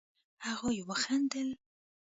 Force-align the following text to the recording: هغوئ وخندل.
هغوئ 0.45 0.79
وخندل. 0.87 1.49